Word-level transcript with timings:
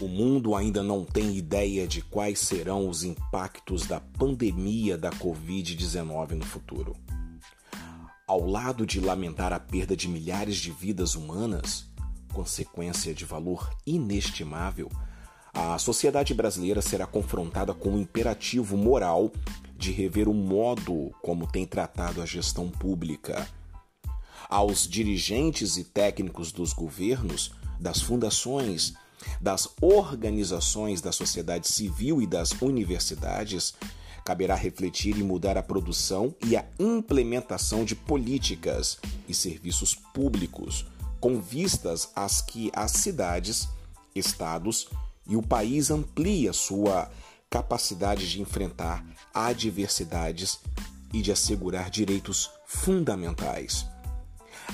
O 0.00 0.06
mundo 0.06 0.54
ainda 0.54 0.80
não 0.80 1.04
tem 1.04 1.36
ideia 1.36 1.86
de 1.86 2.02
quais 2.02 2.38
serão 2.38 2.88
os 2.88 3.02
impactos 3.02 3.84
da 3.84 3.98
pandemia 3.98 4.96
da 4.96 5.10
Covid-19 5.10 6.34
no 6.34 6.44
futuro. 6.44 6.94
Ao 8.24 8.46
lado 8.46 8.86
de 8.86 9.00
lamentar 9.00 9.52
a 9.52 9.58
perda 9.58 9.96
de 9.96 10.06
milhares 10.06 10.56
de 10.56 10.70
vidas 10.70 11.16
humanas, 11.16 11.90
consequência 12.32 13.12
de 13.12 13.24
valor 13.24 13.68
inestimável, 13.84 14.88
a 15.52 15.76
sociedade 15.78 16.32
brasileira 16.32 16.80
será 16.80 17.04
confrontada 17.04 17.74
com 17.74 17.94
o 17.94 17.98
imperativo 17.98 18.76
moral 18.76 19.32
de 19.76 19.90
rever 19.90 20.28
o 20.28 20.34
modo 20.34 21.10
como 21.22 21.44
tem 21.44 21.66
tratado 21.66 22.22
a 22.22 22.26
gestão 22.26 22.70
pública. 22.70 23.48
Aos 24.48 24.86
dirigentes 24.86 25.76
e 25.76 25.82
técnicos 25.82 26.52
dos 26.52 26.72
governos, 26.72 27.50
das 27.80 28.00
fundações, 28.00 28.94
das 29.40 29.68
organizações 29.80 31.00
da 31.00 31.12
sociedade 31.12 31.68
civil 31.68 32.20
e 32.22 32.26
das 32.26 32.52
universidades, 32.60 33.74
caberá 34.24 34.54
refletir 34.54 35.16
e 35.16 35.22
mudar 35.22 35.56
a 35.56 35.62
produção 35.62 36.34
e 36.44 36.56
a 36.56 36.64
implementação 36.78 37.84
de 37.84 37.94
políticas 37.94 38.98
e 39.26 39.34
serviços 39.34 39.94
públicos 39.94 40.84
com 41.20 41.40
vistas 41.40 42.10
às 42.14 42.40
que 42.40 42.70
as 42.74 42.92
cidades, 42.92 43.68
estados 44.14 44.88
e 45.26 45.36
o 45.36 45.42
país 45.42 45.90
amplia 45.90 46.52
sua 46.52 47.10
capacidade 47.50 48.30
de 48.30 48.40
enfrentar 48.40 49.04
adversidades 49.32 50.60
e 51.12 51.22
de 51.22 51.32
assegurar 51.32 51.90
direitos 51.90 52.50
fundamentais. 52.66 53.86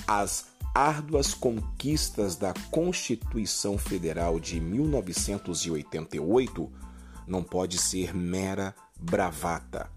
As 0.06 0.46
árduas 0.74 1.32
conquistas 1.32 2.34
da 2.34 2.52
Constituição 2.72 3.78
Federal 3.78 4.40
de 4.40 4.60
1988 4.60 6.72
não 7.28 7.44
pode 7.44 7.78
ser 7.78 8.12
mera 8.12 8.74
bravata. 8.98 9.88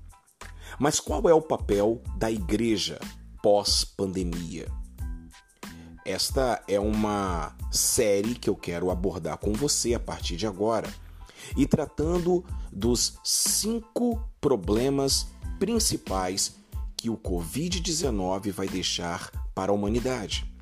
Mas 0.78 1.00
qual 1.00 1.28
é 1.28 1.34
o 1.34 1.42
papel 1.42 2.00
da 2.16 2.30
igreja 2.30 3.00
pós-pandemia? 3.42 4.68
Esta 6.06 6.62
é 6.68 6.80
uma 6.80 7.56
série 7.72 8.36
que 8.36 8.50
eu 8.50 8.56
quero 8.56 8.92
abordar 8.92 9.40
com 9.40 9.54
você 9.54 9.96
a 9.96 10.00
partir 10.00 10.38
de 10.38 10.46
agora 10.46 10.94
e 11.56 11.66
tratando 11.66 12.46
dos 12.72 13.18
cinco 13.24 14.22
problemas 14.40 15.30
principais 15.58 16.56
que 16.96 17.10
o 17.10 17.18
Covid-19 17.18 18.52
vai 18.52 18.68
deixar 18.68 19.32
para 19.56 19.72
a 19.72 19.76
humanidade 19.76 20.56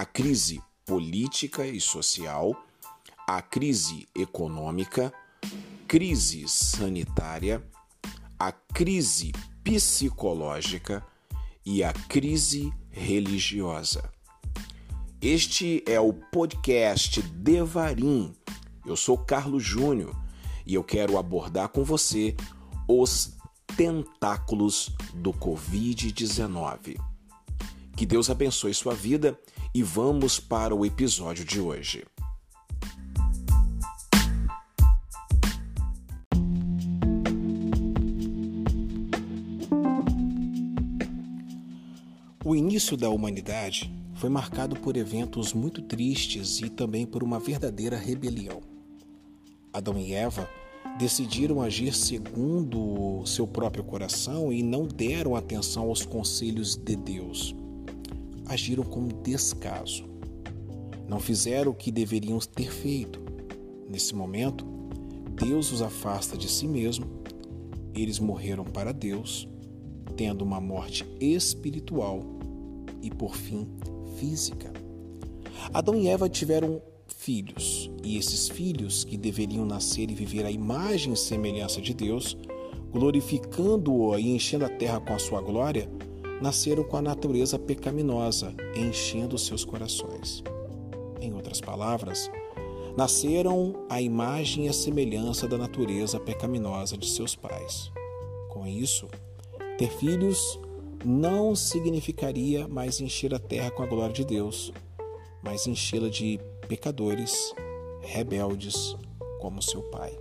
a 0.00 0.06
crise 0.06 0.62
política 0.86 1.66
e 1.66 1.78
social, 1.78 2.56
a 3.28 3.42
crise 3.42 4.08
econômica, 4.14 5.12
crise 5.86 6.48
sanitária, 6.48 7.62
a 8.38 8.50
crise 8.50 9.30
psicológica 9.62 11.04
e 11.66 11.84
a 11.84 11.92
crise 11.92 12.72
religiosa. 12.88 14.10
Este 15.20 15.84
é 15.86 16.00
o 16.00 16.14
podcast 16.14 17.20
Devarim. 17.20 18.34
Eu 18.86 18.96
sou 18.96 19.18
Carlos 19.18 19.62
Júnior 19.62 20.18
e 20.64 20.72
eu 20.72 20.82
quero 20.82 21.18
abordar 21.18 21.68
com 21.68 21.84
você 21.84 22.34
os 22.88 23.36
tentáculos 23.76 24.96
do 25.12 25.30
Covid-19. 25.34 26.98
Que 27.94 28.06
Deus 28.06 28.30
abençoe 28.30 28.72
sua 28.72 28.94
vida 28.94 29.38
e 29.74 29.82
vamos 29.82 30.40
para 30.40 30.74
o 30.74 30.84
episódio 30.84 31.44
de 31.44 31.60
hoje. 31.60 32.04
O 42.44 42.56
início 42.56 42.96
da 42.96 43.08
humanidade 43.08 43.94
foi 44.16 44.28
marcado 44.28 44.74
por 44.74 44.96
eventos 44.96 45.52
muito 45.52 45.82
tristes 45.82 46.60
e 46.60 46.68
também 46.68 47.06
por 47.06 47.22
uma 47.22 47.38
verdadeira 47.38 47.96
rebelião. 47.96 48.60
Adão 49.72 49.96
e 49.96 50.12
Eva 50.12 50.48
decidiram 50.98 51.62
agir 51.62 51.94
segundo 51.94 53.24
seu 53.24 53.46
próprio 53.46 53.84
coração 53.84 54.52
e 54.52 54.64
não 54.64 54.84
deram 54.84 55.36
atenção 55.36 55.84
aos 55.84 56.04
conselhos 56.04 56.74
de 56.74 56.96
Deus 56.96 57.54
agiram 58.50 58.82
com 58.82 59.06
descaso. 59.06 60.04
Não 61.08 61.20
fizeram 61.20 61.70
o 61.70 61.74
que 61.74 61.92
deveriam 61.92 62.36
ter 62.40 62.70
feito. 62.72 63.20
Nesse 63.88 64.12
momento, 64.12 64.66
Deus 65.40 65.70
os 65.70 65.80
afasta 65.80 66.36
de 66.36 66.48
si 66.48 66.66
mesmo, 66.66 67.06
eles 67.94 68.18
morreram 68.18 68.64
para 68.64 68.92
Deus, 68.92 69.48
tendo 70.16 70.42
uma 70.42 70.60
morte 70.60 71.06
espiritual 71.20 72.20
e, 73.00 73.08
por 73.08 73.36
fim, 73.36 73.68
física. 74.16 74.72
Adão 75.72 75.94
e 75.94 76.08
Eva 76.08 76.28
tiveram 76.28 76.82
filhos, 77.06 77.88
e 78.02 78.16
esses 78.16 78.48
filhos, 78.48 79.04
que 79.04 79.16
deveriam 79.16 79.64
nascer 79.64 80.10
e 80.10 80.14
viver 80.14 80.44
a 80.44 80.50
imagem 80.50 81.12
e 81.12 81.16
semelhança 81.16 81.80
de 81.80 81.94
Deus, 81.94 82.36
glorificando-o 82.90 84.18
e 84.18 84.34
enchendo 84.34 84.64
a 84.64 84.68
terra 84.68 85.00
com 85.00 85.14
a 85.14 85.18
sua 85.18 85.40
glória, 85.40 85.88
nasceram 86.40 86.82
com 86.82 86.96
a 86.96 87.02
natureza 87.02 87.58
pecaminosa 87.58 88.54
enchendo 88.74 89.38
seus 89.38 89.64
corações. 89.64 90.42
Em 91.20 91.34
outras 91.34 91.60
palavras, 91.60 92.30
nasceram 92.96 93.84
à 93.88 94.00
imagem 94.00 94.66
e 94.66 94.68
à 94.68 94.72
semelhança 94.72 95.46
da 95.46 95.58
natureza 95.58 96.18
pecaminosa 96.18 96.96
de 96.96 97.08
seus 97.08 97.34
pais. 97.34 97.90
Com 98.48 98.66
isso, 98.66 99.06
ter 99.76 99.90
filhos 99.90 100.58
não 101.04 101.54
significaria 101.54 102.66
mais 102.68 103.00
encher 103.00 103.34
a 103.34 103.38
terra 103.38 103.70
com 103.70 103.82
a 103.82 103.86
glória 103.86 104.12
de 104.12 104.24
Deus, 104.24 104.72
mas 105.42 105.66
enchê-la 105.66 106.08
de 106.08 106.40
pecadores, 106.68 107.54
rebeldes, 108.02 108.96
como 109.40 109.62
seu 109.62 109.82
pai. 109.84 110.16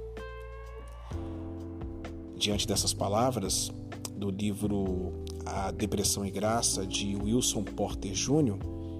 Diante 2.37 2.65
dessas 2.65 2.93
palavras 2.93 3.71
do 4.15 4.29
livro 4.31 5.13
a 5.49 5.71
Depressão 5.71 6.25
e 6.25 6.31
Graça 6.31 6.85
de 6.85 7.15
Wilson 7.15 7.63
Porter 7.63 8.11
Jr., 8.11 8.57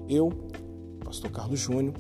eu, 0.08 0.30
Pastor 1.04 1.30
Carlos 1.32 1.60
Júnior, 1.60 1.94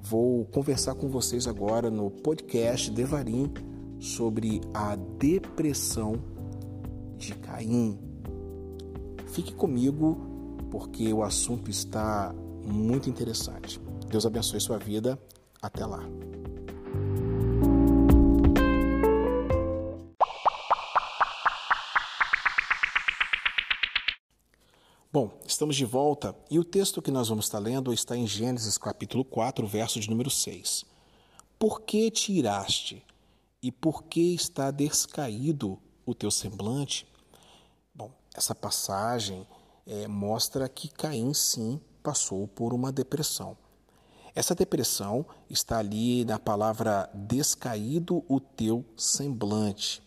vou 0.00 0.44
conversar 0.46 0.94
com 0.94 1.08
vocês 1.08 1.46
agora 1.46 1.90
no 1.90 2.10
podcast 2.10 2.90
Devarim 2.90 3.50
sobre 3.98 4.60
a 4.74 4.96
depressão 4.96 6.14
de 7.16 7.34
Caim. 7.34 7.98
Fique 9.28 9.52
comigo 9.52 10.16
porque 10.70 11.12
o 11.12 11.22
assunto 11.22 11.70
está 11.70 12.34
muito 12.64 13.08
interessante. 13.08 13.80
Deus 14.08 14.26
abençoe 14.26 14.60
sua 14.60 14.78
vida. 14.78 15.18
Até 15.60 15.84
lá. 15.84 16.02
Estamos 25.58 25.74
de 25.74 25.84
volta 25.84 26.36
e 26.48 26.56
o 26.56 26.62
texto 26.62 27.02
que 27.02 27.10
nós 27.10 27.28
vamos 27.28 27.46
estar 27.46 27.58
lendo 27.58 27.92
está 27.92 28.16
em 28.16 28.28
Gênesis 28.28 28.78
capítulo 28.78 29.24
4, 29.24 29.66
verso 29.66 29.98
de 29.98 30.08
número 30.08 30.30
6. 30.30 30.84
Por 31.58 31.80
que 31.80 32.12
te 32.12 32.30
iraste 32.30 33.04
e 33.60 33.72
por 33.72 34.04
que 34.04 34.36
está 34.36 34.70
descaído 34.70 35.76
o 36.06 36.14
teu 36.14 36.30
semblante? 36.30 37.08
Bom, 37.92 38.12
essa 38.32 38.54
passagem 38.54 39.44
é, 39.84 40.06
mostra 40.06 40.68
que 40.68 40.86
Caim 40.86 41.34
sim 41.34 41.80
passou 42.04 42.46
por 42.46 42.72
uma 42.72 42.92
depressão. 42.92 43.58
Essa 44.36 44.54
depressão 44.54 45.26
está 45.50 45.78
ali 45.78 46.24
na 46.24 46.38
palavra 46.38 47.10
descaído 47.12 48.24
o 48.28 48.38
teu 48.38 48.84
semblante. 48.96 50.00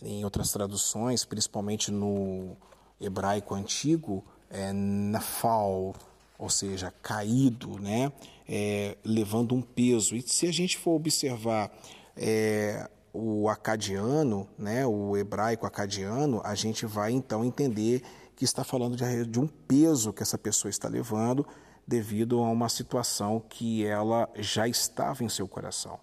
Em 0.00 0.24
outras 0.24 0.52
traduções, 0.52 1.24
principalmente 1.24 1.90
no 1.90 2.56
hebraico 3.00 3.56
antigo 3.56 4.24
é 4.54 4.72
nafal, 4.72 5.94
ou 6.38 6.48
seja, 6.48 6.94
caído, 7.02 7.78
né? 7.80 8.12
É, 8.48 8.96
levando 9.04 9.54
um 9.54 9.60
peso. 9.60 10.14
E 10.14 10.22
se 10.22 10.46
a 10.46 10.52
gente 10.52 10.78
for 10.78 10.92
observar 10.92 11.70
é, 12.16 12.88
o 13.12 13.48
acadiano, 13.48 14.48
né, 14.56 14.86
o 14.86 15.16
hebraico 15.16 15.66
acadiano, 15.66 16.40
a 16.44 16.54
gente 16.54 16.86
vai 16.86 17.12
então 17.12 17.44
entender 17.44 18.02
que 18.36 18.44
está 18.44 18.62
falando 18.62 18.96
de, 18.96 19.26
de 19.26 19.40
um 19.40 19.46
peso 19.46 20.12
que 20.12 20.22
essa 20.22 20.38
pessoa 20.38 20.70
está 20.70 20.88
levando 20.88 21.46
devido 21.86 22.38
a 22.40 22.50
uma 22.50 22.68
situação 22.68 23.42
que 23.48 23.84
ela 23.84 24.28
já 24.36 24.66
estava 24.68 25.24
em 25.24 25.28
seu 25.28 25.46
coração. 25.46 25.98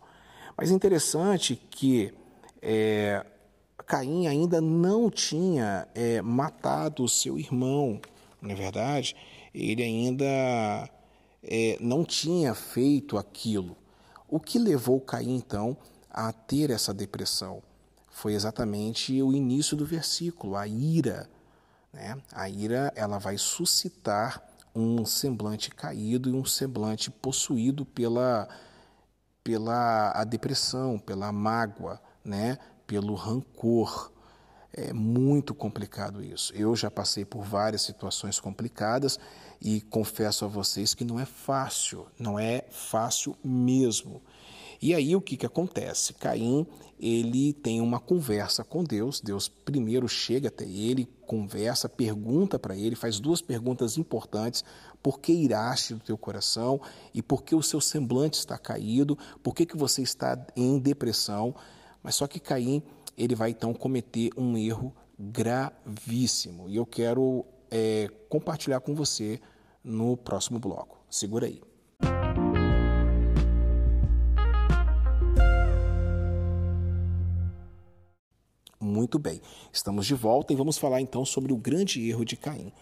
Mas 0.57 0.71
é 0.71 0.73
interessante 0.73 1.55
que 1.55 2.13
é, 2.61 3.25
Caim 3.85 4.27
ainda 4.27 4.61
não 4.61 5.09
tinha 5.09 5.87
é, 5.93 6.21
matado 6.21 7.07
seu 7.07 7.37
irmão, 7.37 7.99
é 8.43 8.55
verdade? 8.55 9.15
Ele 9.53 9.83
ainda 9.83 10.89
é, 11.43 11.77
não 11.79 12.03
tinha 12.03 12.53
feito 12.53 13.17
aquilo. 13.17 13.77
O 14.27 14.39
que 14.39 14.57
levou 14.57 14.99
Caim, 15.01 15.35
então, 15.35 15.77
a 16.09 16.31
ter 16.31 16.69
essa 16.69 16.93
depressão? 16.93 17.61
Foi 18.09 18.33
exatamente 18.33 19.21
o 19.21 19.33
início 19.33 19.75
do 19.75 19.85
versículo, 19.85 20.55
a 20.55 20.67
ira. 20.67 21.29
Né? 21.91 22.17
A 22.31 22.49
ira 22.49 22.91
ela 22.95 23.17
vai 23.17 23.37
suscitar 23.37 24.41
um 24.73 25.05
semblante 25.05 25.69
caído 25.69 26.29
e 26.29 26.33
um 26.33 26.45
semblante 26.45 27.11
possuído 27.11 27.85
pela, 27.85 28.47
pela 29.43 30.11
a 30.11 30.23
depressão, 30.23 30.97
pela 30.97 31.31
mágoa, 31.31 32.01
né? 32.23 32.57
pelo 32.87 33.15
rancor. 33.15 34.10
É 34.73 34.93
muito 34.93 35.53
complicado 35.53 36.23
isso. 36.23 36.53
Eu 36.55 36.75
já 36.75 36.89
passei 36.89 37.25
por 37.25 37.43
várias 37.43 37.81
situações 37.81 38.39
complicadas 38.39 39.19
e 39.61 39.81
confesso 39.81 40.45
a 40.45 40.47
vocês 40.47 40.93
que 40.93 41.03
não 41.03 41.19
é 41.19 41.25
fácil, 41.25 42.07
não 42.17 42.39
é 42.39 42.63
fácil 42.69 43.35
mesmo. 43.43 44.21
E 44.81 44.95
aí 44.95 45.15
o 45.15 45.21
que, 45.21 45.37
que 45.37 45.45
acontece? 45.45 46.13
Caim, 46.13 46.65
ele 46.99 47.53
tem 47.53 47.81
uma 47.81 47.99
conversa 47.99 48.63
com 48.63 48.83
Deus, 48.83 49.21
Deus 49.21 49.47
primeiro 49.47 50.07
chega 50.07 50.47
até 50.47 50.65
ele, 50.65 51.07
conversa, 51.27 51.87
pergunta 51.87 52.57
para 52.57 52.75
ele, 52.75 52.95
faz 52.95 53.19
duas 53.19 53.41
perguntas 53.41 53.97
importantes, 53.97 54.63
por 55.03 55.19
que 55.19 55.33
iraste 55.33 55.93
do 55.93 55.99
teu 55.99 56.17
coração 56.17 56.81
e 57.13 57.21
por 57.21 57.43
que 57.43 57.53
o 57.53 57.61
seu 57.61 57.81
semblante 57.81 58.39
está 58.39 58.57
caído, 58.57 59.17
por 59.43 59.53
que, 59.53 59.65
que 59.65 59.77
você 59.77 60.01
está 60.01 60.39
em 60.55 60.79
depressão, 60.79 61.53
mas 62.01 62.15
só 62.15 62.25
que 62.25 62.39
Caim 62.39 62.81
ele 63.17 63.35
vai 63.35 63.51
então 63.51 63.73
cometer 63.73 64.29
um 64.37 64.57
erro 64.57 64.93
gravíssimo. 65.19 66.69
E 66.69 66.75
eu 66.75 66.85
quero 66.85 67.45
é, 67.69 68.09
compartilhar 68.29 68.79
com 68.79 68.95
você 68.95 69.39
no 69.83 70.17
próximo 70.17 70.59
bloco. 70.59 70.99
Segura 71.09 71.47
aí. 71.47 71.61
Muito 78.79 79.19
bem, 79.19 79.41
estamos 79.71 80.07
de 80.07 80.15
volta 80.15 80.51
e 80.51 80.55
vamos 80.55 80.77
falar 80.77 81.01
então 81.01 81.23
sobre 81.23 81.53
o 81.53 81.57
grande 81.57 82.09
erro 82.09 82.25
de 82.25 82.35
Caim. 82.35 82.73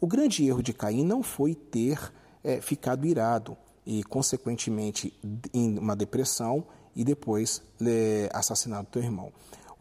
O 0.00 0.06
grande 0.06 0.44
erro 0.46 0.62
de 0.62 0.72
Caim 0.72 1.04
não 1.04 1.22
foi 1.22 1.54
ter 1.54 2.12
é, 2.42 2.60
ficado 2.60 3.06
irado 3.06 3.56
e, 3.86 4.02
consequentemente, 4.02 5.14
em 5.52 5.78
uma 5.78 5.94
depressão 5.94 6.66
e 6.94 7.04
depois 7.04 7.62
é, 7.80 8.28
assassinado 8.32 8.88
teu 8.90 9.02
irmão. 9.02 9.32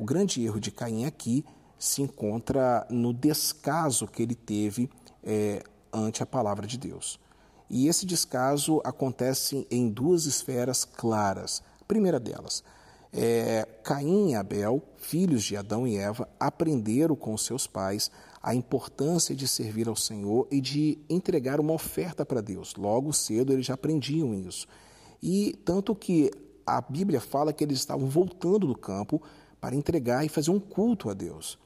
O 0.04 0.06
grande 0.06 0.44
erro 0.44 0.60
de 0.60 0.70
Caim 0.70 1.06
aqui 1.06 1.46
se 1.80 2.02
encontra 2.02 2.86
no 2.90 3.14
descaso 3.14 4.06
que 4.06 4.22
ele 4.22 4.36
teve 4.36 4.90
é, 5.24 5.64
ante 5.94 6.22
a 6.22 6.26
palavra 6.26 6.68
de 6.68 6.78
Deus. 6.78 7.18
E 7.70 7.88
esse 7.88 8.06
descaso 8.06 8.82
acontece 8.84 9.66
em 9.72 9.90
duas 9.90 10.26
esferas 10.26 10.84
claras. 10.84 11.64
A 11.80 11.86
primeira 11.86 12.20
delas, 12.20 12.66
é, 13.14 13.66
Caim 13.82 14.32
e 14.32 14.36
Abel, 14.36 14.84
filhos 14.98 15.42
de 15.42 15.56
Adão 15.56 15.88
e 15.88 15.96
Eva, 15.96 16.28
aprenderam 16.38 17.16
com 17.16 17.38
seus 17.38 17.66
pais 17.66 18.12
a 18.42 18.54
importância 18.54 19.34
de 19.34 19.48
servir 19.48 19.88
ao 19.88 19.96
Senhor 19.96 20.50
e 20.52 20.60
de 20.60 21.00
entregar 21.10 21.62
uma 21.62 21.72
oferta 21.72 22.26
para 22.26 22.42
Deus. 22.42 22.76
Logo 22.76 23.14
cedo 23.14 23.54
eles 23.54 23.68
já 23.68 23.76
aprendiam 23.76 24.34
isso. 24.34 24.68
E 25.22 25.58
tanto 25.64 25.96
que 25.96 26.30
a 26.68 26.82
Bíblia 26.82 27.22
fala 27.22 27.54
que 27.54 27.64
eles 27.64 27.80
estavam 27.80 28.10
voltando 28.10 28.68
do 28.68 28.78
campo 28.78 29.22
para 29.63 29.77
entregar 29.77 30.25
e 30.25 30.27
fazer 30.27 30.51
um 30.51 30.60
culto 30.60 31.10
a 31.10 31.13
Deus. 31.13 31.57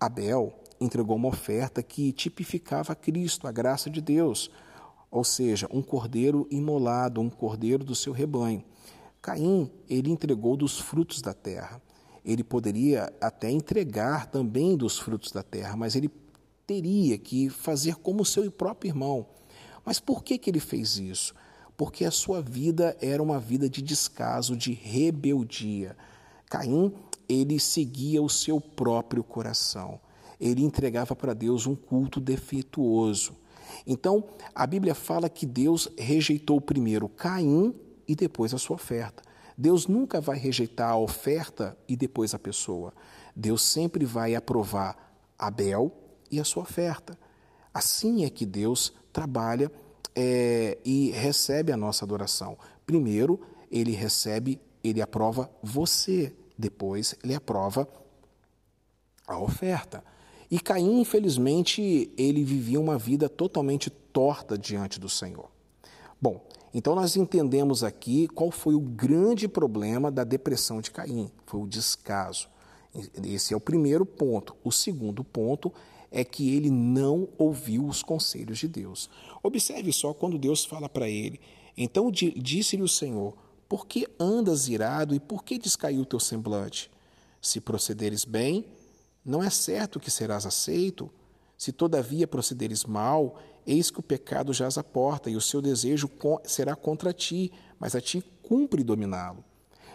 Abel 0.00 0.54
entregou 0.80 1.16
uma 1.16 1.28
oferta 1.28 1.82
que 1.82 2.10
tipificava 2.10 2.94
Cristo, 2.94 3.46
a 3.46 3.52
graça 3.52 3.90
de 3.90 4.00
Deus, 4.00 4.50
ou 5.10 5.22
seja, 5.22 5.68
um 5.70 5.82
cordeiro 5.82 6.48
imolado, 6.50 7.20
um 7.20 7.28
cordeiro 7.28 7.84
do 7.84 7.94
seu 7.94 8.10
rebanho. 8.10 8.64
Caim, 9.20 9.70
ele 9.86 10.10
entregou 10.10 10.56
dos 10.56 10.78
frutos 10.78 11.20
da 11.20 11.34
terra. 11.34 11.78
Ele 12.24 12.42
poderia 12.42 13.12
até 13.20 13.50
entregar 13.50 14.30
também 14.30 14.74
dos 14.74 14.98
frutos 14.98 15.30
da 15.30 15.42
terra, 15.42 15.76
mas 15.76 15.94
ele 15.94 16.10
teria 16.66 17.18
que 17.18 17.50
fazer 17.50 17.96
como 17.96 18.24
seu 18.24 18.50
próprio 18.50 18.88
irmão. 18.88 19.26
Mas 19.84 20.00
por 20.00 20.24
que, 20.24 20.38
que 20.38 20.48
ele 20.48 20.58
fez 20.58 20.96
isso? 20.96 21.34
Porque 21.76 22.06
a 22.06 22.10
sua 22.10 22.40
vida 22.40 22.96
era 22.98 23.22
uma 23.22 23.38
vida 23.38 23.68
de 23.68 23.82
descaso, 23.82 24.56
de 24.56 24.72
rebeldia. 24.72 25.94
Caim 26.48 26.94
ele 27.28 27.58
seguia 27.58 28.22
o 28.22 28.28
seu 28.28 28.60
próprio 28.60 29.22
coração. 29.22 30.00
Ele 30.40 30.64
entregava 30.64 31.14
para 31.14 31.34
Deus 31.34 31.66
um 31.66 31.74
culto 31.74 32.20
defeituoso. 32.20 33.36
Então, 33.86 34.24
a 34.54 34.66
Bíblia 34.66 34.94
fala 34.94 35.28
que 35.28 35.46
Deus 35.46 35.88
rejeitou 35.96 36.60
primeiro 36.60 37.08
Caim 37.08 37.74
e 38.06 38.14
depois 38.14 38.52
a 38.52 38.58
sua 38.58 38.76
oferta. 38.76 39.22
Deus 39.56 39.86
nunca 39.86 40.20
vai 40.20 40.38
rejeitar 40.38 40.90
a 40.90 40.96
oferta 40.96 41.76
e 41.88 41.96
depois 41.96 42.34
a 42.34 42.38
pessoa. 42.38 42.92
Deus 43.34 43.62
sempre 43.62 44.04
vai 44.04 44.34
aprovar 44.34 45.16
Abel 45.38 45.92
e 46.30 46.40
a 46.40 46.44
sua 46.44 46.62
oferta. 46.62 47.18
Assim 47.72 48.24
é 48.24 48.30
que 48.30 48.44
Deus 48.44 48.92
trabalha 49.12 49.70
é, 50.14 50.78
e 50.84 51.10
recebe 51.10 51.72
a 51.72 51.76
nossa 51.76 52.04
adoração. 52.04 52.58
Primeiro, 52.84 53.40
ele 53.70 53.92
recebe, 53.92 54.60
ele 54.82 55.00
aprova 55.00 55.50
você. 55.62 56.34
Depois 56.62 57.16
ele 57.24 57.34
aprova 57.34 57.88
a 59.26 59.36
oferta. 59.36 60.04
E 60.48 60.60
Caim, 60.60 61.00
infelizmente, 61.00 62.08
ele 62.16 62.44
vivia 62.44 62.80
uma 62.80 62.96
vida 62.96 63.28
totalmente 63.28 63.90
torta 63.90 64.56
diante 64.56 65.00
do 65.00 65.08
Senhor. 65.08 65.50
Bom, 66.20 66.40
então 66.72 66.94
nós 66.94 67.16
entendemos 67.16 67.82
aqui 67.82 68.28
qual 68.28 68.52
foi 68.52 68.76
o 68.76 68.80
grande 68.80 69.48
problema 69.48 70.08
da 70.08 70.22
depressão 70.22 70.80
de 70.80 70.92
Caim, 70.92 71.32
foi 71.46 71.60
o 71.60 71.66
descaso. 71.66 72.48
Esse 73.24 73.54
é 73.54 73.56
o 73.56 73.60
primeiro 73.60 74.06
ponto. 74.06 74.54
O 74.62 74.70
segundo 74.70 75.24
ponto 75.24 75.72
é 76.12 76.24
que 76.24 76.54
ele 76.54 76.70
não 76.70 77.28
ouviu 77.36 77.84
os 77.86 78.04
conselhos 78.04 78.58
de 78.58 78.68
Deus. 78.68 79.10
Observe 79.42 79.92
só 79.92 80.14
quando 80.14 80.38
Deus 80.38 80.64
fala 80.64 80.88
para 80.88 81.08
ele: 81.08 81.40
Então 81.76 82.08
disse-lhe 82.12 82.82
o 82.82 82.88
Senhor: 82.88 83.34
por 83.72 83.86
que 83.86 84.06
andas 84.20 84.68
irado 84.68 85.14
e 85.14 85.18
por 85.18 85.42
que 85.42 85.56
descaiu 85.56 86.02
o 86.02 86.04
teu 86.04 86.20
semblante? 86.20 86.90
Se 87.40 87.58
procederes 87.58 88.22
bem, 88.22 88.66
não 89.24 89.42
é 89.42 89.48
certo 89.48 89.98
que 89.98 90.10
serás 90.10 90.44
aceito. 90.44 91.10
Se 91.56 91.72
todavia 91.72 92.28
procederes 92.28 92.84
mal, 92.84 93.40
eis 93.66 93.90
que 93.90 93.98
o 93.98 94.02
pecado 94.02 94.52
jaz 94.52 94.76
à 94.76 94.84
porta 94.84 95.30
e 95.30 95.36
o 95.36 95.40
seu 95.40 95.62
desejo 95.62 96.10
será 96.44 96.76
contra 96.76 97.14
ti, 97.14 97.50
mas 97.80 97.94
a 97.94 98.00
ti 98.02 98.22
cumpre 98.42 98.84
dominá-lo. 98.84 99.42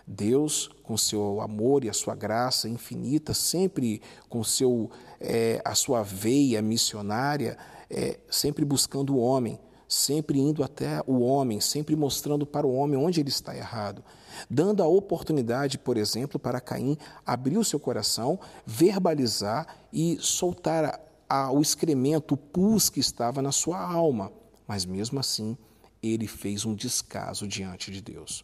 Deus, 0.07 0.71
com 0.81 0.97
seu 0.97 1.39
amor 1.39 1.83
e 1.83 1.89
a 1.89 1.93
sua 1.93 2.15
graça 2.15 2.67
infinita, 2.67 3.31
sempre 3.35 4.01
com 4.27 4.43
seu, 4.43 4.89
é, 5.21 5.61
a 5.63 5.75
sua 5.75 6.01
veia 6.01 6.63
missionária, 6.63 7.55
é, 7.91 8.17
sempre 8.27 8.65
buscando 8.65 9.13
o 9.13 9.19
homem, 9.19 9.59
sempre 9.87 10.39
indo 10.39 10.63
até 10.63 11.01
o 11.07 11.19
homem, 11.19 11.61
sempre 11.61 11.95
mostrando 11.95 12.45
para 12.45 12.67
o 12.67 12.73
homem 12.73 12.99
onde 12.99 13.21
ele 13.21 13.29
está 13.29 13.55
errado, 13.55 14.03
dando 14.49 14.83
a 14.83 14.87
oportunidade, 14.87 15.77
por 15.77 15.97
exemplo, 15.97 16.39
para 16.39 16.59
Caim 16.59 16.97
abrir 17.25 17.57
o 17.57 17.63
seu 17.63 17.79
coração, 17.79 18.39
verbalizar 18.65 19.67
e 19.93 20.17
soltar 20.19 20.85
a, 20.85 20.99
a, 21.29 21.51
o 21.51 21.61
excremento, 21.61 22.33
o 22.33 22.37
pus 22.37 22.89
que 22.89 22.99
estava 22.99 23.41
na 23.41 23.51
sua 23.51 23.79
alma. 23.79 24.31
Mas 24.67 24.85
mesmo 24.85 25.19
assim, 25.19 25.57
ele 26.03 26.27
fez 26.27 26.65
um 26.65 26.75
descaso 26.75 27.47
diante 27.47 27.91
de 27.91 28.01
Deus. 28.01 28.43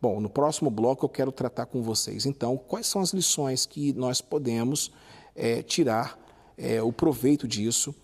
Bom, 0.00 0.20
no 0.20 0.28
próximo 0.28 0.70
bloco 0.70 1.04
eu 1.04 1.08
quero 1.08 1.32
tratar 1.32 1.66
com 1.66 1.82
vocês, 1.82 2.26
então, 2.26 2.56
quais 2.56 2.86
são 2.86 3.00
as 3.00 3.12
lições 3.12 3.66
que 3.66 3.92
nós 3.92 4.20
podemos 4.20 4.92
é, 5.34 5.62
tirar 5.62 6.18
é, 6.56 6.82
o 6.82 6.92
proveito 6.92 7.46
disso 7.46 7.94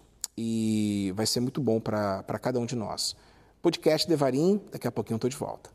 e 0.45 1.13
vai 1.13 1.25
ser 1.25 1.39
muito 1.39 1.61
bom 1.61 1.79
para 1.79 2.39
cada 2.41 2.59
um 2.59 2.67
de 2.67 2.75
nós. 2.75 3.15
Podcast 3.63 4.09
Devarim, 4.09 4.61
daqui 4.73 4.89
a 4.89 4.93
pouquinho 4.93 5.15
eu 5.15 5.19
estou 5.19 5.31
de 5.31 5.37
volta. 5.37 5.71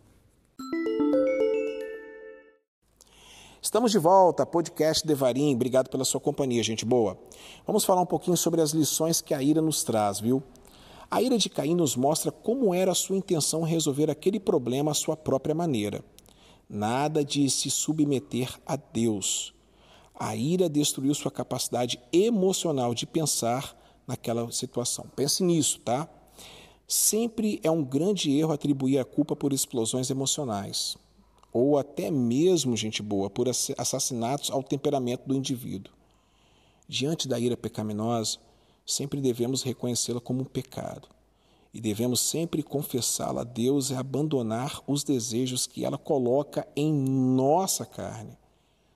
Estamos 3.62 3.91
de 3.91 3.97
volta, 3.97 4.45
podcast 4.45 5.07
Devarim. 5.07 5.55
Obrigado 5.55 5.89
pela 5.89 6.03
sua 6.03 6.19
companhia, 6.19 6.62
gente 6.62 6.83
boa. 6.83 7.17
Vamos 7.65 7.86
falar 7.86 8.01
um 8.01 8.05
pouquinho 8.05 8.36
sobre 8.36 8.59
as 8.59 8.71
lições 8.71 9.21
que 9.21 9.33
a 9.33 9.41
ira 9.41 9.62
nos 9.62 9.86
traz, 9.86 10.19
viu? 10.19 10.43
A 11.09 11.21
ira 11.21 11.38
de 11.38 11.50
Caim 11.50 11.74
nos 11.74 11.95
mostra 11.95 12.29
como 12.29 12.74
era 12.74 12.91
a 12.91 12.95
sua 12.95 13.15
intenção 13.15 13.62
resolver 13.62 14.12
aquele 14.12 14.39
problema 14.39 14.91
à 14.91 14.93
sua 14.93 15.15
própria 15.15 15.55
maneira. 15.55 16.03
Nada 16.69 17.24
de 17.24 17.50
se 17.50 17.69
submeter 17.69 18.53
a 18.65 18.75
Deus. 18.75 19.53
A 20.13 20.36
ira 20.36 20.67
destruiu 20.67 21.15
sua 21.15 21.31
capacidade 21.31 21.97
emocional 22.12 22.93
de 22.93 23.05
pensar 23.05 23.77
naquela 24.07 24.49
situação. 24.51 25.05
Pense 25.15 25.43
nisso, 25.43 25.79
tá? 25.81 26.09
Sempre 26.87 27.59
é 27.61 27.69
um 27.69 27.83
grande 27.83 28.31
erro 28.31 28.53
atribuir 28.53 28.97
a 28.97 29.03
culpa 29.03 29.35
por 29.35 29.51
explosões 29.51 30.09
emocionais, 30.09 30.95
ou 31.51 31.77
até 31.77 32.09
mesmo, 32.09 32.77
gente 32.77 33.03
boa, 33.03 33.29
por 33.29 33.49
assassinatos 33.49 34.49
ao 34.49 34.63
temperamento 34.63 35.27
do 35.27 35.35
indivíduo. 35.35 35.93
Diante 36.87 37.27
da 37.27 37.37
ira 37.37 37.57
pecaminosa, 37.57 38.37
sempre 38.85 39.19
devemos 39.19 39.63
reconhecê-la 39.63 40.21
como 40.21 40.41
um 40.41 40.45
pecado. 40.45 41.09
e 41.73 41.81
devemos 41.81 42.21
sempre 42.21 42.63
confessá-la 42.63 43.41
a 43.41 43.43
Deus 43.43 43.91
e 43.91 43.93
abandonar 43.93 44.81
os 44.87 45.03
desejos 45.03 45.67
que 45.67 45.85
ela 45.85 45.97
coloca 45.97 46.67
em 46.75 46.91
nossa 46.91 47.85
carne. 47.85 48.35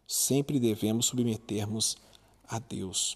Sempre 0.08 0.60
devemos 0.60 1.06
submetermos 1.06 1.96
a 2.48 2.58
Deus. 2.58 3.16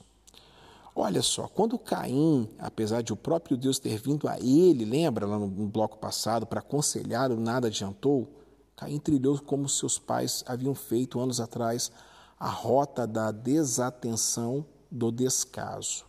Olha 0.97 1.21
só, 1.21 1.45
quando 1.49 1.77
Caim, 1.77 2.49
apesar 2.57 3.01
de 3.01 3.11
o 3.11 3.17
próprio 3.17 3.57
Deus 3.57 3.77
ter 3.77 3.99
vindo 3.99 4.29
a 4.29 4.39
ele, 4.39 4.85
lembra 4.85 5.25
lá 5.27 5.37
no 5.37 5.67
bloco 5.67 5.97
passado, 5.97 6.45
para 6.45 6.61
aconselhá-lo, 6.61 7.37
nada 7.37 7.67
adiantou, 7.67 8.31
Caim 8.77 8.97
trilhou 8.97 9.37
como 9.41 9.67
seus 9.67 9.99
pais 9.99 10.41
haviam 10.47 10.73
feito 10.73 11.19
anos 11.19 11.41
atrás 11.41 11.91
a 12.39 12.47
rota 12.49 13.05
da 13.05 13.29
desatenção, 13.29 14.65
do 14.89 15.11
descaso. 15.11 16.05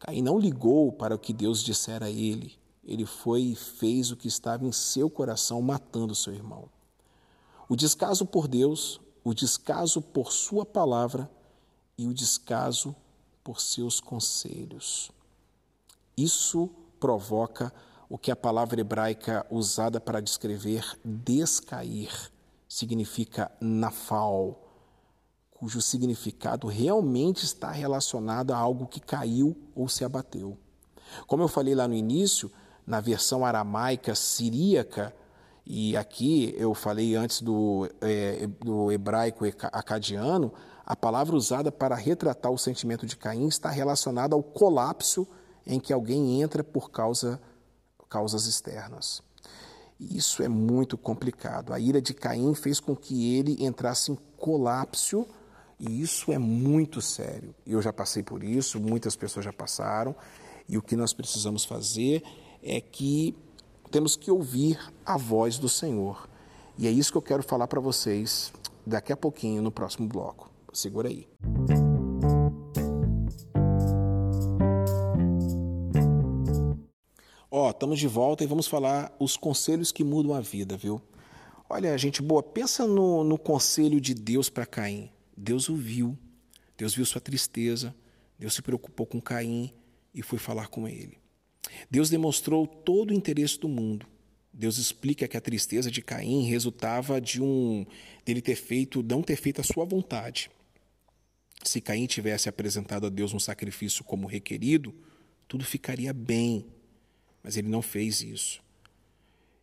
Caim 0.00 0.20
não 0.20 0.36
ligou 0.36 0.90
para 0.90 1.14
o 1.14 1.18
que 1.18 1.32
Deus 1.32 1.62
dissera 1.62 2.06
a 2.06 2.10
ele, 2.10 2.58
ele 2.82 3.06
foi 3.06 3.42
e 3.42 3.54
fez 3.54 4.10
o 4.10 4.16
que 4.16 4.26
estava 4.26 4.66
em 4.66 4.72
seu 4.72 5.08
coração, 5.08 5.62
matando 5.62 6.12
seu 6.12 6.34
irmão. 6.34 6.68
O 7.68 7.76
descaso 7.76 8.26
por 8.26 8.48
Deus, 8.48 9.00
o 9.22 9.32
descaso 9.32 10.02
por 10.02 10.32
Sua 10.32 10.66
palavra 10.66 11.30
e 11.96 12.08
o 12.08 12.12
descaso 12.12 12.96
por 13.42 13.60
seus 13.60 14.00
conselhos. 14.00 15.10
Isso 16.16 16.70
provoca 17.00 17.72
o 18.08 18.18
que 18.18 18.30
a 18.30 18.36
palavra 18.36 18.80
hebraica 18.80 19.46
usada 19.50 20.00
para 20.00 20.20
descrever 20.20 20.84
descair 21.04 22.30
significa 22.68 23.50
nafal, 23.60 24.58
cujo 25.50 25.80
significado 25.80 26.66
realmente 26.66 27.44
está 27.44 27.70
relacionado 27.70 28.52
a 28.52 28.56
algo 28.56 28.86
que 28.86 29.00
caiu 29.00 29.56
ou 29.74 29.88
se 29.88 30.04
abateu. 30.04 30.58
Como 31.26 31.42
eu 31.42 31.48
falei 31.48 31.74
lá 31.74 31.86
no 31.86 31.94
início, 31.94 32.50
na 32.86 33.00
versão 33.00 33.44
aramaica 33.44 34.14
siríaca, 34.14 35.14
e 35.64 35.96
aqui 35.96 36.54
eu 36.56 36.74
falei 36.74 37.14
antes 37.14 37.40
do, 37.40 37.88
é, 38.00 38.46
do 38.46 38.90
hebraico 38.90 39.44
acadiano, 39.72 40.52
a 40.84 40.96
palavra 40.96 41.36
usada 41.36 41.70
para 41.70 41.94
retratar 41.94 42.50
o 42.50 42.58
sentimento 42.58 43.06
de 43.06 43.16
Caim 43.16 43.46
está 43.46 43.70
relacionada 43.70 44.34
ao 44.34 44.42
colapso 44.42 45.26
em 45.66 45.78
que 45.78 45.92
alguém 45.92 46.42
entra 46.42 46.64
por 46.64 46.90
causa, 46.90 47.40
causas 48.08 48.46
externas. 48.46 49.22
Isso 49.98 50.42
é 50.42 50.48
muito 50.48 50.98
complicado. 50.98 51.72
A 51.72 51.78
ira 51.78 52.02
de 52.02 52.12
Caim 52.12 52.54
fez 52.54 52.80
com 52.80 52.96
que 52.96 53.36
ele 53.36 53.64
entrasse 53.64 54.10
em 54.10 54.18
colapso 54.36 55.26
e 55.78 56.00
isso 56.00 56.32
é 56.32 56.38
muito 56.38 57.00
sério. 57.00 57.54
Eu 57.66 57.82
já 57.82 57.92
passei 57.92 58.22
por 58.22 58.44
isso, 58.44 58.80
muitas 58.80 59.16
pessoas 59.16 59.44
já 59.44 59.52
passaram, 59.52 60.14
e 60.68 60.78
o 60.78 60.82
que 60.82 60.94
nós 60.94 61.12
precisamos 61.12 61.64
fazer 61.64 62.22
é 62.62 62.80
que 62.80 63.36
temos 63.90 64.14
que 64.14 64.30
ouvir 64.30 64.78
a 65.04 65.16
voz 65.16 65.58
do 65.58 65.68
Senhor. 65.68 66.28
E 66.78 66.86
é 66.86 66.90
isso 66.90 67.10
que 67.10 67.18
eu 67.18 67.22
quero 67.22 67.42
falar 67.42 67.66
para 67.66 67.80
vocês 67.80 68.52
daqui 68.86 69.12
a 69.12 69.16
pouquinho 69.16 69.60
no 69.60 69.72
próximo 69.72 70.06
bloco. 70.06 70.51
Segura 70.72 71.08
aí. 71.08 71.28
Ó, 77.50 77.66
oh, 77.66 77.70
estamos 77.70 77.98
de 77.98 78.08
volta 78.08 78.42
e 78.42 78.46
vamos 78.46 78.66
falar 78.66 79.14
os 79.20 79.36
conselhos 79.36 79.92
que 79.92 80.02
mudam 80.02 80.32
a 80.32 80.40
vida, 80.40 80.74
viu? 80.74 81.02
Olha, 81.68 81.96
gente 81.98 82.22
boa, 82.22 82.42
pensa 82.42 82.86
no, 82.86 83.22
no 83.22 83.38
conselho 83.38 84.00
de 84.00 84.14
Deus 84.14 84.48
para 84.48 84.64
Caim. 84.64 85.10
Deus 85.36 85.68
o 85.68 85.76
viu, 85.76 86.16
Deus 86.78 86.94
viu 86.94 87.04
sua 87.04 87.20
tristeza, 87.20 87.94
Deus 88.38 88.54
se 88.54 88.62
preocupou 88.62 89.06
com 89.06 89.20
Caim 89.20 89.72
e 90.14 90.22
foi 90.22 90.38
falar 90.38 90.68
com 90.68 90.88
ele. 90.88 91.18
Deus 91.90 92.08
demonstrou 92.08 92.66
todo 92.66 93.10
o 93.10 93.14
interesse 93.14 93.58
do 93.58 93.68
mundo. 93.68 94.06
Deus 94.52 94.78
explica 94.78 95.28
que 95.28 95.36
a 95.36 95.40
tristeza 95.40 95.90
de 95.90 96.02
Caim 96.02 96.44
resultava 96.44 97.20
de 97.20 97.42
um 97.42 97.86
dele 98.24 98.40
ter 98.40 98.56
feito, 98.56 99.02
não 99.02 99.22
ter 99.22 99.36
feito 99.36 99.60
a 99.60 99.64
sua 99.64 99.84
vontade. 99.84 100.50
Se 101.64 101.80
Caim 101.80 102.06
tivesse 102.06 102.48
apresentado 102.48 103.06
a 103.06 103.10
Deus 103.10 103.32
um 103.32 103.38
sacrifício 103.38 104.04
como 104.04 104.26
requerido, 104.26 104.94
tudo 105.46 105.64
ficaria 105.64 106.12
bem. 106.12 106.66
Mas 107.42 107.56
ele 107.56 107.68
não 107.68 107.82
fez 107.82 108.20
isso. 108.20 108.62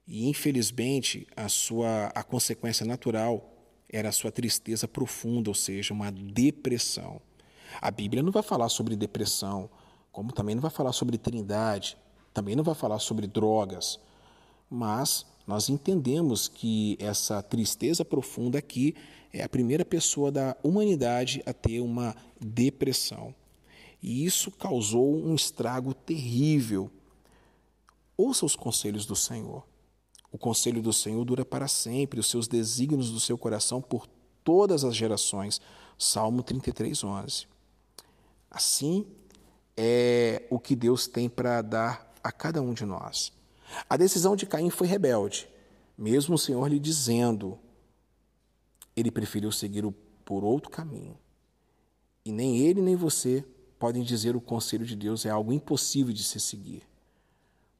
E 0.07 0.27
infelizmente, 0.27 1.27
a 1.35 1.47
sua 1.47 2.07
a 2.15 2.23
consequência 2.23 2.85
natural 2.85 3.55
era 3.87 4.09
a 4.09 4.11
sua 4.11 4.31
tristeza 4.31 4.87
profunda, 4.87 5.49
ou 5.49 5.55
seja, 5.55 5.93
uma 5.93 6.11
depressão. 6.11 7.21
A 7.81 7.91
Bíblia 7.91 8.23
não 8.23 8.31
vai 8.31 8.43
falar 8.43 8.69
sobre 8.69 8.95
depressão, 8.95 9.69
como 10.11 10.31
também 10.31 10.55
não 10.55 10.61
vai 10.61 10.71
falar 10.71 10.91
sobre 10.91 11.17
trindade, 11.17 11.97
também 12.33 12.55
não 12.55 12.63
vai 12.63 12.75
falar 12.75 12.99
sobre 12.99 13.27
drogas, 13.27 13.99
mas 14.69 15.25
nós 15.49 15.67
entendemos 15.67 16.47
que 16.47 16.95
essa 16.99 17.41
tristeza 17.41 18.05
profunda 18.05 18.59
aqui 18.59 18.93
é 19.33 19.41
a 19.41 19.49
primeira 19.49 19.83
pessoa 19.83 20.31
da 20.31 20.55
humanidade 20.61 21.41
a 21.43 21.51
ter 21.51 21.79
uma 21.79 22.15
depressão. 22.39 23.33
E 23.99 24.23
isso 24.23 24.51
causou 24.51 25.11
um 25.11 25.33
estrago 25.33 25.91
terrível. 25.91 26.91
Ouça 28.15 28.45
os 28.45 28.55
conselhos 28.55 29.07
do 29.07 29.15
Senhor. 29.15 29.65
O 30.31 30.37
conselho 30.37 30.83
do 30.83 30.93
Senhor 30.93 31.25
dura 31.25 31.43
para 31.43 31.67
sempre, 31.67 32.19
os 32.19 32.29
seus 32.29 32.47
desígnios 32.47 33.09
do 33.09 33.19
seu 33.19 33.35
coração 33.35 33.81
por 33.81 34.05
todas 34.43 34.83
as 34.83 34.95
gerações. 34.95 35.59
Salmo 35.97 36.43
33, 36.43 37.03
11. 37.03 37.47
Assim 38.51 39.03
é 39.75 40.43
o 40.51 40.59
que 40.59 40.75
Deus 40.75 41.07
tem 41.07 41.27
para 41.27 41.63
dar 41.63 42.13
a 42.23 42.31
cada 42.31 42.61
um 42.61 42.71
de 42.71 42.85
nós. 42.85 43.38
A 43.89 43.97
decisão 43.97 44.35
de 44.35 44.45
Caim 44.45 44.69
foi 44.69 44.87
rebelde, 44.87 45.49
mesmo 45.97 46.35
o 46.35 46.39
Senhor 46.39 46.67
lhe 46.67 46.79
dizendo, 46.79 47.57
ele 48.95 49.11
preferiu 49.11 49.51
seguir 49.51 49.83
por 50.25 50.43
outro 50.43 50.69
caminho. 50.69 51.17
E 52.23 52.31
nem 52.31 52.59
ele 52.59 52.81
nem 52.81 52.95
você 52.95 53.43
podem 53.77 54.03
dizer 54.03 54.35
o 54.35 54.41
conselho 54.41 54.85
de 54.85 54.95
Deus 54.95 55.25
é 55.25 55.29
algo 55.29 55.53
impossível 55.53 56.13
de 56.13 56.23
se 56.23 56.39
seguir. 56.39 56.83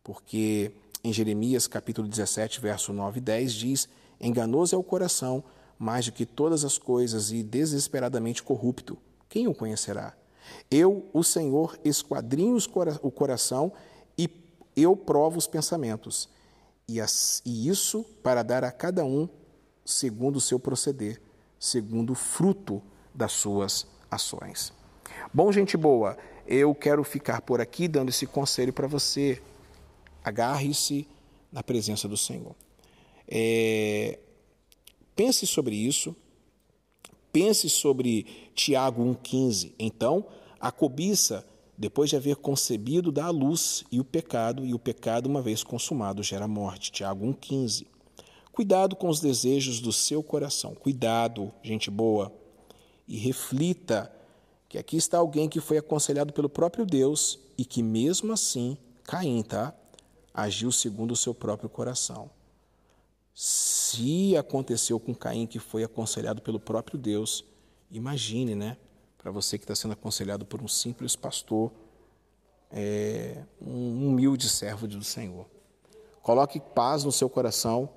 Porque 0.04 0.72
em 1.04 1.14
Jeremias 1.14 1.68
capítulo 1.68 2.08
17, 2.08 2.60
verso 2.60 2.94
9 2.94 3.20
e 3.20 3.22
10 3.22 3.54
diz: 3.54 3.90
Enganoso 4.20 4.76
é 4.76 4.78
o 4.78 4.84
coração, 4.84 5.44
mais 5.78 6.06
do 6.06 6.12
que 6.12 6.26
todas 6.26 6.66
as 6.66 6.78
coisas, 6.78 7.32
e 7.32 7.44
desesperadamente 7.44 8.42
corrupto. 8.42 8.98
Quem 9.28 9.48
o 9.48 9.54
conhecerá? 9.54 10.16
Eu, 10.72 11.08
o 11.14 11.24
Senhor, 11.24 11.78
esquadrinho 11.84 12.58
o 13.02 13.12
coração 13.12 13.72
eu 14.82 14.96
provo 14.96 15.38
os 15.38 15.48
pensamentos. 15.48 16.30
E, 16.88 17.00
isso 17.46 18.04
para 18.24 18.44
dar 18.44 18.64
a 18.64 18.72
cada 18.72 19.06
um 19.06 19.30
segundo 19.86 20.38
o 20.38 20.42
seu 20.42 20.60
proceder, 20.60 21.22
segundo 21.60 22.12
o 22.12 22.16
fruto 22.16 22.82
das 23.14 23.32
suas 23.32 23.88
ações. 24.10 24.74
Bom, 25.34 25.52
gente 25.52 25.78
boa, 25.78 26.18
eu 26.48 26.74
quero 26.74 27.04
ficar 27.04 27.42
por 27.42 27.62
aqui 27.62 27.88
dando 27.88 28.10
esse 28.10 28.26
conselho 28.26 28.74
para 28.74 28.88
você. 28.88 29.42
Agarre-se 30.24 31.08
na 31.52 31.64
presença 31.64 32.08
do 32.08 32.18
Senhor. 32.18 32.56
É, 33.28 34.20
pense 35.16 35.46
sobre 35.46 35.76
isso. 35.76 36.16
Pense 37.32 37.70
sobre 37.70 38.52
Tiago 38.56 39.04
1,15. 39.04 39.74
Então, 39.78 40.26
a 40.60 40.72
cobiça, 40.72 41.46
depois 41.80 42.10
de 42.10 42.18
haver 42.18 42.36
concebido, 42.36 43.10
dá 43.10 43.28
a 43.28 43.30
luz 43.30 43.86
e 43.90 44.02
o 44.02 44.04
pecado, 44.04 44.66
e 44.66 44.74
o 44.74 44.80
pecado, 44.80 45.28
uma 45.28 45.42
vez 45.42 45.64
consumado, 45.64 46.22
gera 46.22 46.46
morte. 46.46 46.92
Tiago 46.92 47.26
1,15. 47.26 47.88
Cuidado 48.52 48.98
com 48.98 49.08
os 49.08 49.22
desejos 49.22 49.80
do 49.80 49.94
seu 49.94 50.22
coração. 50.22 50.76
Cuidado, 50.76 51.54
gente 51.64 51.90
boa. 51.90 52.34
E 53.08 53.18
reflita 53.18 54.12
que 54.68 54.78
aqui 54.78 54.98
está 54.98 55.20
alguém 55.20 55.48
que 55.48 55.62
foi 55.62 55.78
aconselhado 55.78 56.34
pelo 56.34 56.50
próprio 56.50 56.86
Deus 56.86 57.40
e 57.58 57.64
que, 57.64 57.82
mesmo 57.82 58.34
assim, 58.34 58.78
Caim, 59.06 59.42
tá? 59.42 59.74
Agiu 60.34 60.74
segundo 60.74 61.14
o 61.14 61.16
seu 61.16 61.34
próprio 61.34 61.70
coração. 61.70 62.30
Se 63.34 64.36
aconteceu 64.36 65.00
com 65.00 65.16
Caim, 65.16 65.48
que 65.48 65.60
foi 65.60 65.86
aconselhado 65.86 66.42
pelo 66.42 66.60
próprio 66.60 67.00
Deus, 67.00 67.46
imagine, 67.90 68.54
né? 68.54 68.76
Para 69.20 69.32
você 69.32 69.58
que 69.58 69.66
está 69.66 69.76
sendo 69.76 69.92
aconselhado 69.92 70.46
por 70.46 70.62
um 70.62 70.68
simples 70.68 71.16
pastor, 71.16 71.72
é, 72.72 73.44
um 73.62 74.08
humilde 74.08 74.48
servo 74.48 74.88
do 74.88 75.04
Senhor. 75.04 75.46
Coloque 76.24 76.60
paz 76.60 77.04
no 77.04 77.12
seu 77.12 77.30
coração 77.30 77.90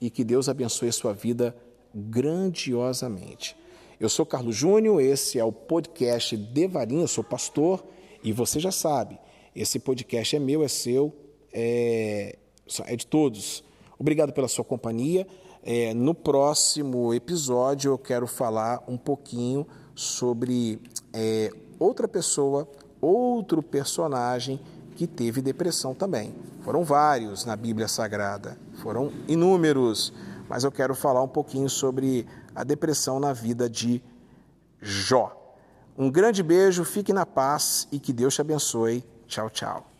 e 0.00 0.08
que 0.08 0.22
Deus 0.22 0.48
abençoe 0.48 0.88
a 0.88 0.92
sua 0.92 1.12
vida 1.12 1.56
grandiosamente. 1.92 3.56
Eu 3.98 4.08
sou 4.08 4.24
Carlos 4.24 4.54
Júnior, 4.54 5.00
esse 5.00 5.38
é 5.38 5.44
o 5.44 5.50
podcast 5.50 6.36
Devarinho, 6.36 7.02
eu 7.02 7.08
sou 7.08 7.24
pastor 7.24 7.84
e 8.22 8.32
você 8.32 8.60
já 8.60 8.70
sabe, 8.70 9.18
esse 9.56 9.80
podcast 9.80 10.36
é 10.36 10.38
meu, 10.38 10.62
é 10.62 10.68
seu, 10.68 11.12
é, 11.52 12.38
é 12.86 12.94
de 12.94 13.06
todos. 13.06 13.64
Obrigado 13.98 14.32
pela 14.32 14.46
sua 14.46 14.64
companhia. 14.64 15.26
É, 15.64 15.92
no 15.92 16.14
próximo 16.14 17.12
episódio 17.12 17.90
eu 17.90 17.98
quero 17.98 18.28
falar 18.28 18.84
um 18.86 18.96
pouquinho 18.96 19.66
sobre 19.98 20.80
é, 21.12 21.50
outra 21.76 22.06
pessoa, 22.06 22.68
outro 23.00 23.60
personagem 23.60 24.60
que 24.94 25.08
teve 25.08 25.42
depressão 25.42 25.92
também. 25.92 26.32
Foram 26.62 26.84
vários 26.84 27.44
na 27.44 27.56
Bíblia 27.56 27.88
Sagrada, 27.88 28.56
foram 28.74 29.10
inúmeros, 29.26 30.12
mas 30.48 30.62
eu 30.62 30.70
quero 30.70 30.94
falar 30.94 31.20
um 31.20 31.28
pouquinho 31.28 31.68
sobre 31.68 32.28
a 32.54 32.62
depressão 32.62 33.18
na 33.18 33.32
vida 33.32 33.68
de 33.68 34.00
Jó. 34.80 35.36
Um 35.96 36.08
grande 36.08 36.44
beijo, 36.44 36.84
fique 36.84 37.12
na 37.12 37.26
paz 37.26 37.88
e 37.90 37.98
que 37.98 38.12
Deus 38.12 38.36
te 38.36 38.40
abençoe. 38.40 39.04
Tchau, 39.26 39.50
tchau. 39.50 39.97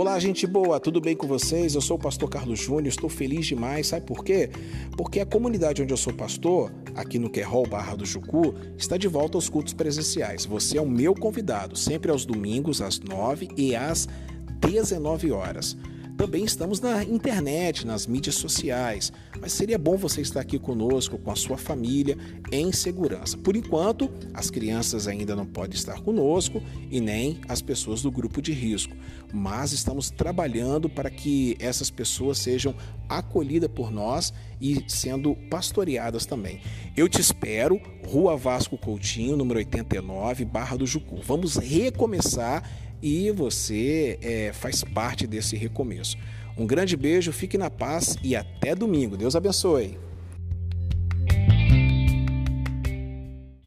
Olá, 0.00 0.16
gente 0.20 0.46
boa, 0.46 0.78
tudo 0.78 1.00
bem 1.00 1.16
com 1.16 1.26
vocês? 1.26 1.74
Eu 1.74 1.80
sou 1.80 1.96
o 1.96 2.00
pastor 2.00 2.30
Carlos 2.30 2.60
Júnior, 2.60 2.86
estou 2.86 3.10
feliz 3.10 3.48
demais, 3.48 3.88
sabe 3.88 4.06
por 4.06 4.24
quê? 4.24 4.48
Porque 4.96 5.18
a 5.18 5.26
comunidade 5.26 5.82
onde 5.82 5.92
eu 5.92 5.96
sou 5.96 6.12
pastor, 6.12 6.72
aqui 6.94 7.18
no 7.18 7.28
Querol 7.28 7.66
Barra 7.66 7.96
do 7.96 8.06
Jucu, 8.06 8.54
está 8.76 8.96
de 8.96 9.08
volta 9.08 9.36
aos 9.36 9.48
cultos 9.48 9.74
presenciais. 9.74 10.46
Você 10.46 10.78
é 10.78 10.80
o 10.80 10.88
meu 10.88 11.16
convidado, 11.16 11.76
sempre 11.76 12.12
aos 12.12 12.24
domingos, 12.24 12.80
às 12.80 13.00
9 13.00 13.48
e 13.56 13.74
às 13.74 14.08
19 14.60 15.32
horas. 15.32 15.76
Também 16.18 16.44
estamos 16.44 16.80
na 16.80 17.04
internet, 17.04 17.86
nas 17.86 18.04
mídias 18.04 18.34
sociais, 18.34 19.12
mas 19.40 19.52
seria 19.52 19.78
bom 19.78 19.96
você 19.96 20.20
estar 20.20 20.40
aqui 20.40 20.58
conosco, 20.58 21.16
com 21.16 21.30
a 21.30 21.36
sua 21.36 21.56
família, 21.56 22.18
em 22.50 22.72
segurança. 22.72 23.38
Por 23.38 23.54
enquanto, 23.54 24.10
as 24.34 24.50
crianças 24.50 25.06
ainda 25.06 25.36
não 25.36 25.46
podem 25.46 25.76
estar 25.76 26.00
conosco 26.00 26.60
e 26.90 27.00
nem 27.00 27.40
as 27.48 27.62
pessoas 27.62 28.02
do 28.02 28.10
grupo 28.10 28.42
de 28.42 28.52
risco, 28.52 28.96
mas 29.32 29.70
estamos 29.70 30.10
trabalhando 30.10 30.88
para 30.88 31.08
que 31.08 31.56
essas 31.60 31.88
pessoas 31.88 32.38
sejam 32.38 32.74
acolhidas 33.08 33.70
por 33.70 33.92
nós 33.92 34.34
e 34.60 34.82
sendo 34.88 35.36
pastoreadas 35.48 36.26
também. 36.26 36.60
Eu 36.96 37.08
te 37.08 37.20
espero, 37.20 37.80
Rua 38.04 38.36
Vasco 38.36 38.76
Coutinho, 38.76 39.36
número 39.36 39.60
89, 39.60 40.44
Barra 40.44 40.76
do 40.76 40.84
Jucu. 40.84 41.20
Vamos 41.22 41.54
recomeçar 41.54 42.87
e 43.02 43.30
você 43.30 44.18
é, 44.22 44.52
faz 44.52 44.82
parte 44.82 45.26
desse 45.26 45.56
recomeço. 45.56 46.16
Um 46.56 46.66
grande 46.66 46.96
beijo, 46.96 47.32
fique 47.32 47.56
na 47.56 47.70
paz 47.70 48.16
e 48.22 48.34
até 48.34 48.74
domingo. 48.74 49.16
Deus 49.16 49.36
abençoe. 49.36 50.07